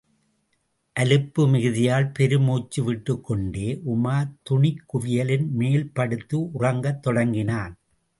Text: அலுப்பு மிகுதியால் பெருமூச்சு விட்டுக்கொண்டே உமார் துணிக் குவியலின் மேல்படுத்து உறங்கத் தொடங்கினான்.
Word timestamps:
அலுப்பு 0.95 1.41
மிகுதியால் 1.47 2.07
பெருமூச்சு 2.13 2.83
விட்டுக்கொண்டே 2.83 3.67
உமார் 3.85 4.31
துணிக் 4.43 4.81
குவியலின் 4.93 5.45
மேல்படுத்து 5.59 6.39
உறங்கத் 6.53 6.99
தொடங்கினான். 6.99 7.75